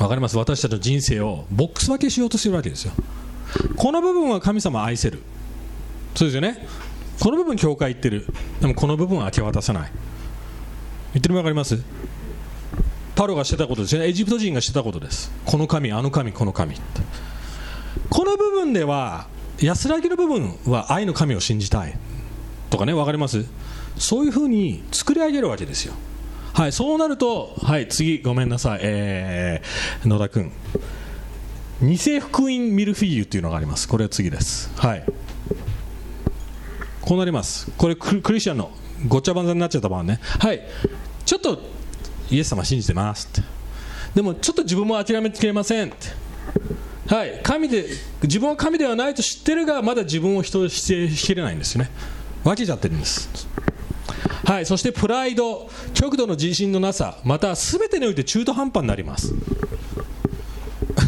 [0.00, 0.38] 分かります？
[0.38, 2.92] 私たちの人生をボックス分けしようとしてるわけですよ。
[3.76, 5.20] この部分は神様を愛せる。
[6.14, 6.66] そうですよね？
[7.20, 8.26] この部分教会行ってる。
[8.62, 9.92] でもこの部分は明け渡さない。
[11.12, 11.82] 言ってるの分かります？
[13.14, 14.08] パロがしてたことですよね？
[14.08, 15.30] エジプト人がしてたことです。
[15.44, 16.76] この神あの神この神。
[18.08, 19.26] この部分では
[19.60, 21.94] 安らぎの部分は愛の神を信じたい。
[22.70, 23.44] とかね分かります？
[23.98, 25.92] そういうふうに作り上げるわけですよ。
[26.52, 30.52] はい、そうなると、はい、次、ごめんなさい、えー、野田君、
[31.82, 34.70] 偽福音ミルフィーユというのがあります、これは次です。
[34.76, 35.04] はい、
[37.00, 38.70] こうなります、これクリスチャンの
[39.08, 40.60] ごちゃ混ぜになっちゃった場合ね、はい、
[41.24, 41.62] ちょっと
[42.30, 43.42] イエス様信じてますって、
[44.14, 46.30] でもちょっと自分も諦めきれませんって。
[47.14, 47.86] はい、神で
[48.22, 51.90] 自分は神ではないと知ってるがまだ自分を人としてしきれないんですよね。
[52.44, 53.48] 分けちゃってるんです。
[54.44, 59.34] はい、そしてプライド、極度の自信のなさ、また全てにおいて中途半端になります。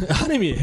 [0.24, 0.56] ある意味、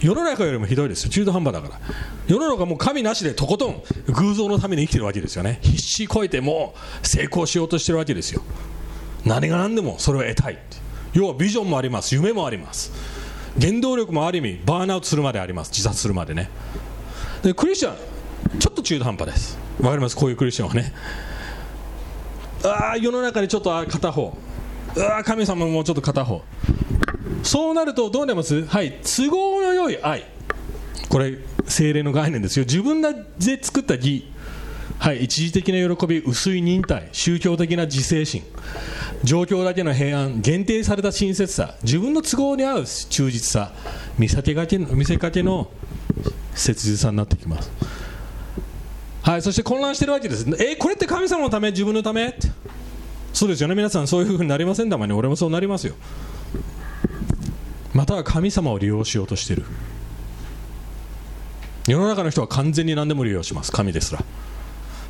[0.00, 1.80] 世の中よりもひどいですよ、中途半端だから。
[2.26, 5.58] 世の中もう神なしでとことん偶像のために生きてるわけですよね。
[5.62, 8.42] 必死こいてもう成功しようとしてるわけですよ。
[9.24, 10.58] 何が何でもそれを得たい。
[11.12, 12.92] 要はビジョンもあります、夢もあります。
[13.60, 16.48] 原動力もある意味、バーンアウトするまであります、自殺するまでね。
[17.42, 19.58] でクリスチャン、ちょっと中途半端です。
[19.80, 20.92] わかります、こういうクリスチャンはね。
[22.62, 24.36] あ世の中にちょっと片方。
[24.96, 26.42] あ神様もちょっと片方。
[27.42, 28.66] そうなるとどうなります？
[28.66, 28.98] はい。
[29.02, 30.24] 都合の良い愛。
[31.08, 32.64] これ精霊の概念ですよ。
[32.64, 33.08] 自分で
[33.62, 34.26] 作った義。
[34.98, 35.24] はい。
[35.24, 37.08] 一時的な喜び薄い忍耐。
[37.12, 38.42] 宗教的な自制心。
[39.24, 40.42] 状況だけの平安。
[40.42, 41.76] 限定された親切さ。
[41.82, 43.72] 自分の都合に合う忠実さ。
[44.18, 45.70] 見かけ見せかけの
[46.54, 47.70] 切実さになってきます。
[49.22, 50.46] はい、そして混乱してるわけです。
[50.58, 52.34] えこれって神様のため、自分のため？
[53.32, 54.90] そうですよね、皆さん、そういうふうになりません？
[54.90, 55.94] たまに、俺もそうなりますよ。
[57.92, 59.64] または神様を利用しようとしてる。
[61.86, 64.24] 世の中の人は完全に何でも利用します、神ですら。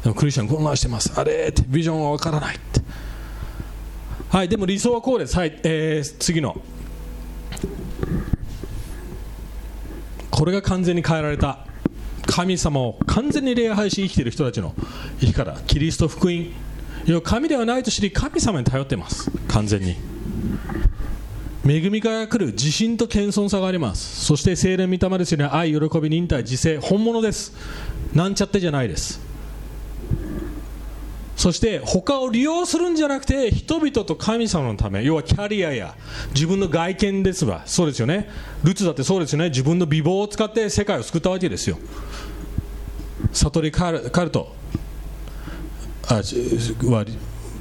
[0.03, 2.81] でもクリスチャン混乱してます、あれって、ビジョンは分からないって。
[4.31, 5.37] はい、でも理想はこうです。
[5.37, 6.61] はい、えー、次の。
[10.31, 11.66] これが完全に変えられた
[12.31, 14.75] 神様を完全に礼拝し生きている人たちの
[15.19, 16.47] 生き方キリスト福音
[17.25, 19.31] 神ではないと知り神様に頼っています。
[19.49, 19.97] 完全に。
[21.66, 24.25] 恵みから来る自信と謙遜さがあります。
[24.25, 25.49] そして精霊御霊ですよね。
[25.51, 27.53] 愛喜び忍耐自制本物です。
[28.14, 29.30] なんちゃってじゃないです。
[31.40, 35.96] そして他を利用するんじゃなくて人々と神様のため要はキャリアや
[36.35, 37.62] 自分の外見ですわ。
[37.64, 38.29] そうですよね。
[38.62, 39.48] ルツだってそうですよね。
[39.48, 41.79] 自分の美貌を使って世界を救ったわけですよ。
[43.33, 44.55] 悟りカルカルト
[46.09, 46.20] あ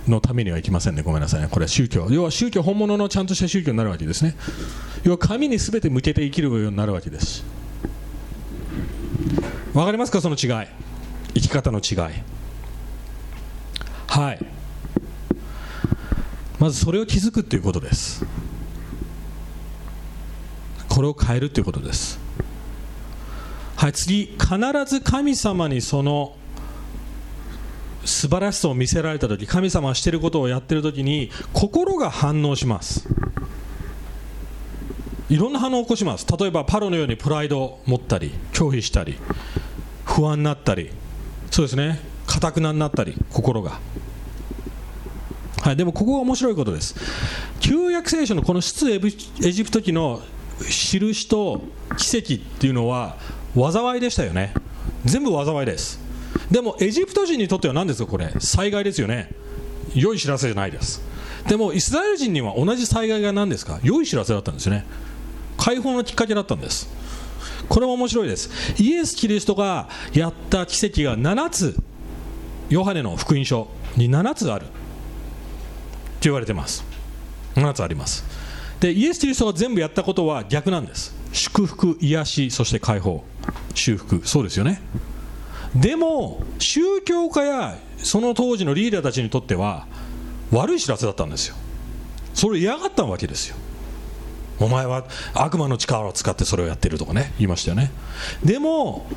[0.10, 1.02] のためにはいきませんね。
[1.02, 1.48] ごめんなさいね。
[1.50, 2.06] これは宗教。
[2.12, 4.36] 要は宗教本物のちゃんとした宗教になるわけですね。
[5.04, 7.46] 要は神に全て向けて生きるようになるわけです。
[9.74, 10.20] わかりますか？
[10.20, 10.68] その違い。
[11.36, 12.39] 生き方の違い。
[14.10, 14.46] はい。
[16.58, 18.26] まずそれを気づくということです。
[20.90, 22.20] これを変えるということです。
[23.78, 26.36] はい次必ず神様にその
[28.04, 33.08] 素晴らしさを見せられた時神様がしていることをやっている時に心が反応します。
[35.30, 36.26] いろんな反応を起こします。
[36.38, 39.18] 例えばパロのようにプライドを持ったり拒否したり
[40.04, 40.90] 不安になったり。
[41.52, 42.09] そうですね。
[42.40, 43.80] かたくなになったり心が。
[45.62, 46.96] はい、でもここが面白いことです。
[47.60, 50.22] 旧約聖書のこの出エジプト記の
[50.62, 51.62] 印と
[51.98, 53.18] 奇跡っていうのは
[53.56, 54.54] 災いでしたよね。
[55.06, 56.00] 全部災いです。
[56.50, 58.32] でもエジプト人にとっては何ですかこれ？
[58.40, 59.32] 災害ですよね。
[59.94, 61.02] 良い知らせじゃないです。
[61.48, 63.80] でもイスラエル人には同じ災害が何ですか？
[63.84, 64.86] 良い知らせだったんですよね。
[65.58, 66.90] 解放のきっかけだったんです。
[67.68, 68.50] これも面白いです。
[68.82, 71.76] イエス・キリストがやった奇跡が7つ。
[72.70, 74.72] ヨハネの福音書に7つあると
[76.22, 76.84] 言われてます。
[77.56, 78.24] 7つあります。
[78.80, 81.16] でイエス・キリストが全部やったことは逆なんです。
[81.34, 83.24] 祝福癒しそして解放。
[83.74, 84.82] 修復そうですよね。
[85.76, 89.88] でも宗教家やその当時のリーダーたちにとっては
[90.52, 91.56] 悪い知らせだったんですよ。
[92.34, 93.56] それを嫌がったわけですよ。
[94.60, 97.92] お前は悪魔の力を使ってそれをやってるとかね言いましたよね。
[98.44, 99.08] でも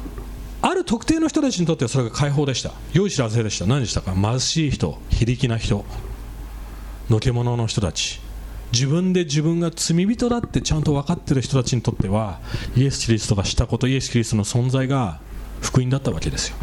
[0.62, 2.72] ある特定の人たちにとってはそれが解放でした。
[2.92, 3.66] 良い知らせでした。
[3.66, 4.14] 何でしたか？
[4.14, 5.85] 貧しい人非力な人
[7.11, 8.20] のけ者の人たち。
[8.72, 12.40] 自分で自分が罪人だってちゃんと分かっている人たちにとっては
[12.75, 15.20] イエス・キリストがしたことイエス・キリストの存在が
[15.61, 16.57] 福音だったわけですよ。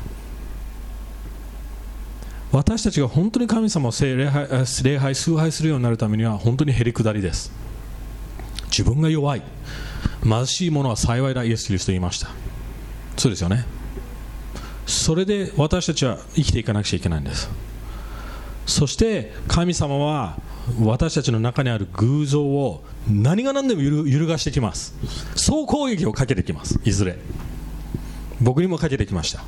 [2.51, 4.47] 私たちが本当に神様を礼拝
[4.83, 7.51] 礼拝崇拝するようになるためには本当にへりくだりです。
[8.71, 9.43] 自分が弱い。
[10.23, 12.29] 貧しい者は幸いだイエス・キリスト言いました。
[13.17, 13.65] そうですよね。
[14.89, 17.47] それで私たちは生きていかなくちゃいけないんです。
[18.65, 20.37] そして神様は
[20.81, 24.95] 私たちの中にある偶像を何が何でも揺るがしてきます。
[25.35, 27.17] 総攻撃をかけてきますいずれ。
[28.41, 29.43] 僕にもかけてきました。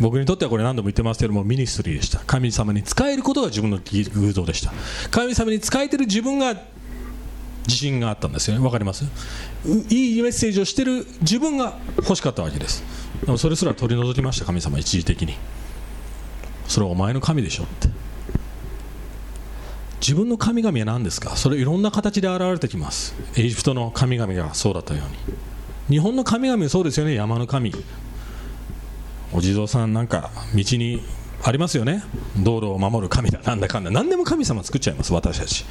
[0.00, 2.20] 僕にとってはこれ何度も言ってますけどもミニストリーでした。
[2.20, 4.72] 神様に仕えることが自分の偶像でした。
[5.10, 6.54] 神様に仕えてる自分が
[7.66, 8.62] 自信があったんですよね。
[8.62, 9.04] 分かります？
[9.88, 12.82] いいメッセージをしてる自分が欲しかったわけです。
[13.24, 15.34] でもそれすら取り除きました神様一時的に。
[16.68, 17.88] それはお前の神でしょって。
[20.00, 21.34] 自分の神々は何ですか？
[21.36, 23.14] それいろんな形で現れてきます。
[23.36, 25.96] エジプトの神々がそうだったように。
[25.96, 27.14] 日本の神々はそうですよね。
[27.14, 27.72] 山の神。
[29.32, 31.02] お地蔵さんなんか道に
[31.42, 32.02] ありますよね。
[32.36, 33.40] 道路を守る神だ。
[33.40, 33.90] なんだかんだ。
[33.90, 35.64] 何でも神様作っちゃいます私たち。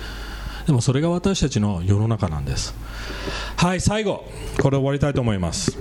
[0.66, 2.74] でもそれが私たちの世の中なんです。
[3.58, 4.26] はい最後。
[4.62, 5.78] これ終わりたいと思います。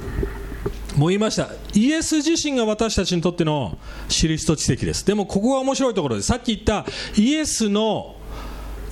[0.97, 1.49] もう言いました。
[1.75, 3.79] イエス自身が私たちにとっての
[4.09, 5.07] 印と奇跡です。
[5.07, 8.17] でもここが面白いところでさっき言ったイエスの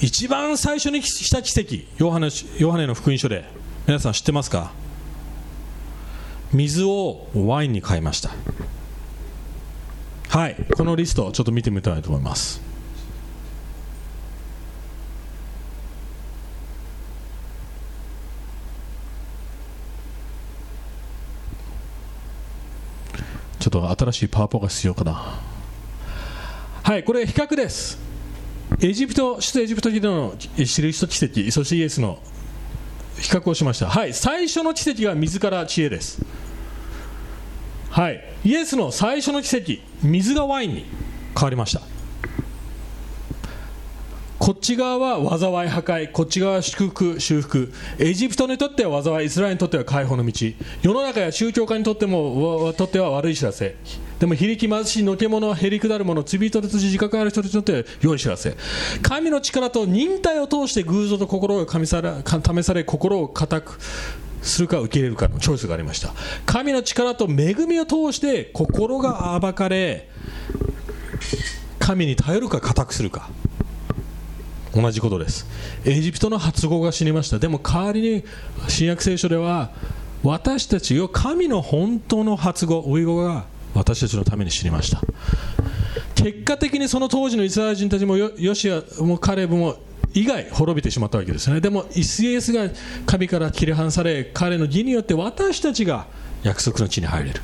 [0.01, 2.03] 一番最初にした奇跡。
[2.03, 3.45] ヨハネヨハネの福音書で。
[3.87, 4.73] 皆さん知ってますか？
[6.53, 8.31] 水をワインに変えました。
[10.29, 10.57] はい。
[10.77, 12.70] このリストをちょっと見てみたいと思います。
[23.61, 25.39] ちょっと新しいパワポが必要かな。
[26.83, 27.99] はいこれ比較です。
[28.81, 32.19] エジプト首都エジプトでの印と奇跡そしてイエスの
[33.19, 33.91] 比較をしました。
[33.91, 36.25] はい最初の奇跡が水から知恵です。
[37.91, 40.87] はいイエスの最初の奇跡水がワインに
[41.37, 41.83] 変わりました。
[44.41, 50.33] こっち側は災い破壊こっち側は祝福修復エジプトにとっては災いイスラエルにとっては解放の道。
[50.81, 53.77] 世の中や宗教家にとってもとっては悪い知らせ。
[54.19, 58.57] でも非力貧しいのけ者へりくだる者罪人と自覚ある人にとっては良い知らせ。
[59.03, 63.79] 神の力と忍耐を通して偶像と心が試され試され心を固く
[64.41, 66.15] するか受け入れるかのチョイスがありました。
[66.47, 70.09] 神の力と恵みを通して心が暴かれ
[71.79, 73.29] 神に頼るか固くするか。
[74.75, 75.47] 同じことです。
[75.85, 77.39] エジプトの発語が死にました。
[77.39, 78.25] でも代わりに
[78.69, 79.71] 新約聖書では
[80.23, 85.01] 私たちを神の本当の発語ウイ語が私たちのために死にました。
[86.15, 89.77] 結果的にその当時のイスラエル人たちもヨシアもカレブも
[90.13, 91.61] 以外滅びてしまったわけですね。
[91.61, 92.69] でもイスイエスが
[93.07, 96.07] 神から切り離され彼の義によって私たちが
[96.43, 97.41] 約束の地に入れる。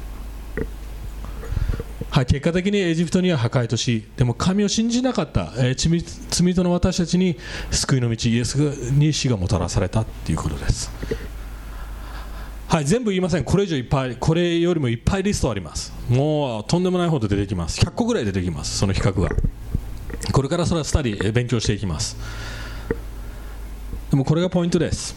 [2.10, 7.36] はい、結果的にエジプトには破壊とし、でも神を信じなかった、えー、罪人の私たちに
[7.70, 10.90] 救いの道、イエスに死がもたらされたということです。
[12.68, 15.92] はい、全部言いません、これ以上いっぱい、これよりもいっぱいリストあります。
[16.08, 17.80] もうとんでもないほど出てきます。
[17.80, 19.28] 100個ぐらい出てきます、その比較が。
[20.32, 22.16] これからそれはスタディ、勉強していきます。
[24.10, 25.14] でもこれがポイントです。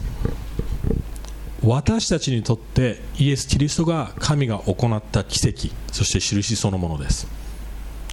[1.70, 7.28] 私たちにとってイエス・キリストが神が行った奇跡そして印そのものです。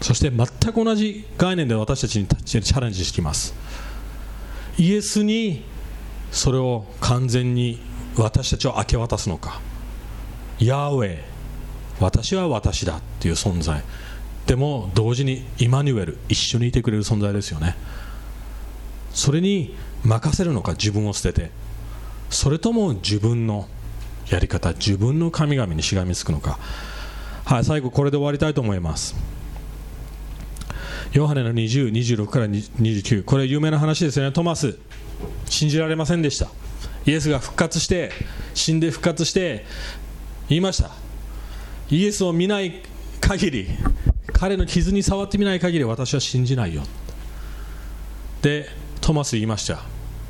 [0.02, 3.54] そして全く同じ概念で私たちにチャレンジしてきます。
[4.76, 5.64] イエスに
[6.30, 7.80] それを完全に
[8.18, 9.62] 私たちを明け渡すのか。
[10.58, 11.18] ヤーウェイ
[11.98, 13.82] 私は私だっていう存在。
[14.46, 17.74] でも同時にイマニュエル一緒にいてくれる存在ですよね。
[19.14, 19.74] それに
[20.04, 21.65] 任せるのか自分を捨てて。
[22.30, 23.68] それとも自分の
[24.30, 26.58] やり方自分の神々にしがみつくのか。
[27.44, 29.14] はい最後これで終わりたいと思います。
[31.12, 34.32] ヨハネの20、26から29これ有名な話ですよね。
[34.32, 34.76] トマス
[35.48, 36.48] 信じられませんでした。
[37.06, 38.10] イエスが復活して
[38.54, 39.64] 死んで復活して
[40.48, 40.90] 言いました。
[41.88, 42.82] イエスを見ない
[43.20, 43.68] 限り
[44.32, 46.82] 彼の傷に触ってみない限り私は信じないよ。
[48.42, 48.68] で
[49.00, 49.82] トマス言いました。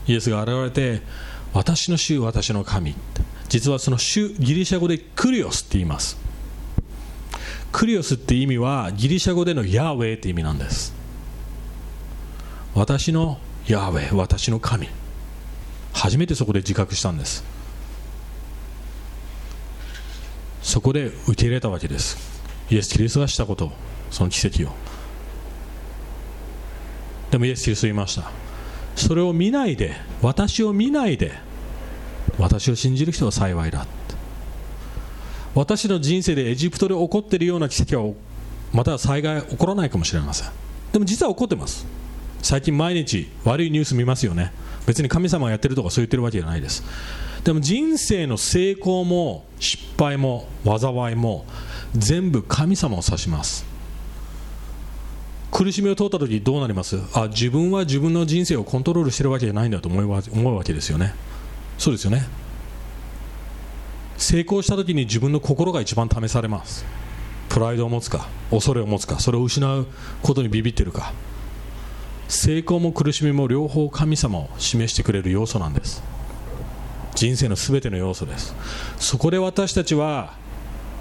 [0.06, 1.02] イエスが現れて
[1.56, 2.94] 私の主私の神
[3.48, 6.18] 実はその主ギリシャ語でクリオスって言います。
[7.72, 10.92] クリオスって意味はギリシャ語でのヤーウェイって意味なんです。
[12.74, 14.88] 私のヤーウェイ私の神。
[15.94, 17.42] 初めてそこで自覚したんです。
[20.60, 22.18] そこで受け入れたわけです。
[22.68, 23.72] イエス・キリストがしたこと
[24.10, 24.74] その奇跡を。
[27.30, 28.30] でもイエス・キリスト言いました。
[28.94, 31.45] それを見ないで私を見ないで
[32.38, 33.86] 私を信じる人は幸いだ
[35.54, 38.12] 私の人生でエジプトで起こっているような奇跡は
[38.72, 40.50] また災害起こらないかもしれません。
[40.92, 41.86] でも実は起こってます。
[42.42, 44.52] 最近毎日悪いニュース見ますよね。
[44.86, 46.84] 別に神様がやってるとかそう言ってるわけじゃないです。
[47.42, 51.46] でも人生の成功も失敗も災いも
[51.94, 53.64] 全部神様を指します。
[55.50, 56.98] 苦しみを通った時どうなります？
[57.14, 61.14] あ自分は自分の人生をコントロールしてるわけじゃないんだと思う思うわけですよね。
[61.78, 62.26] そうですよね。
[64.16, 66.84] 成功した時に自分の心が一番試されます。
[67.48, 69.86] プライドを持つか恐れを持つかそれを失う
[70.22, 71.12] ことにビビってるか。
[72.28, 76.02] 成功も苦しみも両方神様を示してくれる要素なんです。
[77.14, 78.54] 人生の全ての要素です。
[78.98, 80.34] そこで私たちは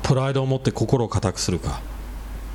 [0.06, 1.82] プライドを持って心を固くするか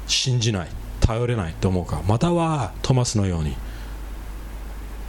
[0.07, 0.69] 信じない
[1.01, 3.57] 頼れないと思うかまたはトマスのように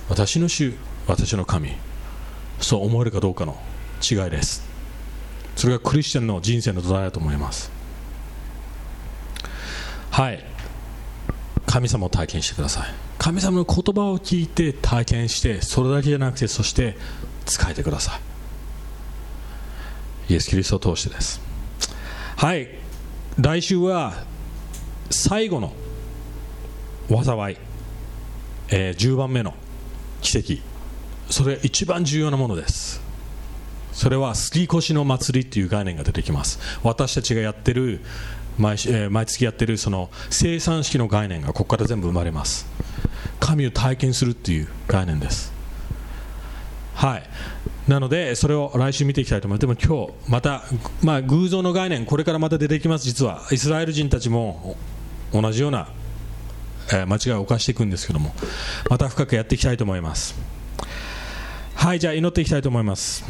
[0.10, 0.74] 私の主
[1.06, 1.74] 私の神
[2.62, 3.58] そう思えるかどうかの
[4.02, 4.64] 違いです。
[5.56, 7.72] それがクリスチャンの人生の土台だと思います。
[10.12, 10.44] はい。
[11.66, 12.88] 神様を体験してください。
[13.18, 16.98] 神様の言葉を聞いて体験してそれだけじゃなくてそして
[17.46, 18.20] 使えてくださ
[20.30, 20.34] い。
[20.34, 21.42] イエス・キリストを通してです。
[22.38, 22.68] はい。
[23.40, 24.14] 来週は
[25.10, 25.74] 最後の
[27.10, 27.58] 災い、
[28.70, 29.54] えー、10番目の
[30.22, 30.71] 奇跡。
[31.32, 33.02] それ一番重要なものです。
[33.94, 36.60] それは杉越の祭りという概念が出てきます。
[36.84, 38.02] 私たちがやってる
[38.58, 42.68] 毎,、え、毎月やってるその生産式の概念がここから全部生まれます。
[43.40, 45.52] 神を体験するっていう概念です。
[46.94, 47.24] はい。
[47.88, 49.80] なのでそれを来週見ていきたいと思います。
[49.80, 50.64] でも今日また、
[51.02, 53.06] まあ、偶像の概念これからまた出てきます。
[53.06, 54.76] 実はイスラエル人たちも
[55.34, 55.90] 同じような、
[56.94, 58.34] え、間違いを犯していくんですけども
[58.90, 60.51] また深くやっていきたいと思います。
[61.82, 63.26] はいじゃあ祈っていきたいと思います。